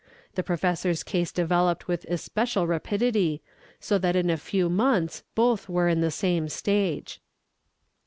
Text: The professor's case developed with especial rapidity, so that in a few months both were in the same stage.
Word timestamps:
The 0.33 0.41
professor's 0.41 1.03
case 1.03 1.31
developed 1.31 1.87
with 1.87 2.05
especial 2.05 2.65
rapidity, 2.65 3.43
so 3.79 3.99
that 3.99 4.15
in 4.15 4.31
a 4.31 4.35
few 4.37 4.67
months 4.67 5.21
both 5.35 5.69
were 5.69 5.87
in 5.87 6.01
the 6.01 6.09
same 6.09 6.49
stage. 6.49 7.21